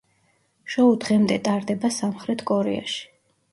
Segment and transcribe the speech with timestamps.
[0.75, 3.01] შოუ დღემდე ტარდება სამხრეთ კორეაში.